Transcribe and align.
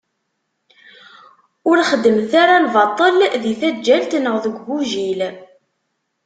Ur 1.69 1.77
xeddmet 1.89 2.31
ara 2.41 2.65
lbaṭel 2.65 3.15
di 3.43 3.53
taǧǧalt 3.61 4.11
neɣ 4.23 4.35
deg 4.43 4.55
ugujil. 4.59 5.21